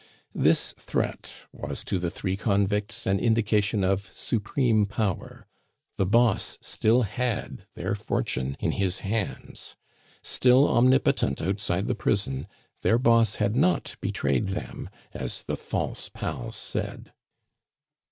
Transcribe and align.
This 0.33 0.73
threat 0.79 1.31
was 1.51 1.83
to 1.83 1.99
the 1.99 2.09
three 2.09 2.35
convicts 2.35 3.05
an 3.05 3.19
indication 3.19 3.83
of 3.83 4.09
supreme 4.15 4.87
power. 4.87 5.45
The 5.95 6.07
Boss 6.07 6.57
still 6.59 7.03
had 7.03 7.65
their 7.75 7.93
fortune 7.93 8.57
in 8.59 8.71
his 8.71 9.01
hands. 9.01 9.75
Still 10.23 10.67
omnipotent 10.67 11.39
outside 11.39 11.85
the 11.85 11.93
prison, 11.93 12.47
their 12.81 12.97
Boss 12.97 13.35
had 13.35 13.55
not 13.55 13.95
betrayed 14.01 14.47
them, 14.47 14.89
as 15.13 15.43
the 15.43 15.55
false 15.55 16.09
pals 16.09 16.55
said. 16.55 17.13